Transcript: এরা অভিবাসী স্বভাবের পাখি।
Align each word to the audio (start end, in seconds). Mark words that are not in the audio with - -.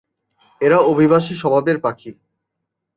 এরা 0.61 0.77
অভিবাসী 0.91 1.33
স্বভাবের 1.35 1.77
পাখি। 1.79 2.11